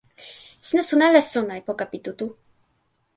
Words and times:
sina 0.65 0.83
sona 0.89 1.03
ala 1.07 1.21
sona 1.33 1.53
e 1.59 1.61
poka 1.67 1.85
pi 1.91 1.97
tu 2.05 2.11
tu? 2.19 2.27